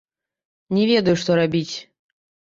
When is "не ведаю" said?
0.77-1.13